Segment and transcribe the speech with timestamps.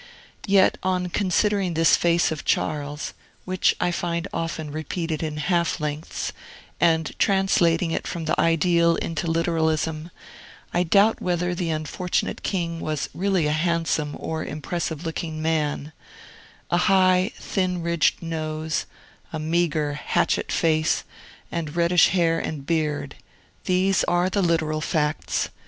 [0.47, 3.13] Yet, on considering this face of Charles
[3.45, 6.33] (which I find often repeated in half lengths)
[6.79, 10.09] and translating it from the ideal into literalism,
[10.73, 15.93] I doubt whether the unfortunate king was really a handsome or impressive looking man:
[16.71, 18.87] a high, thin ridged nose,
[19.31, 21.03] a meagre, hatchet face,
[21.51, 23.17] and reddish hair and beard,
[23.65, 25.49] these are the literal facts.